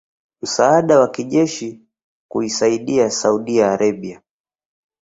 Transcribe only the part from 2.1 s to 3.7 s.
kuisaidia Saudi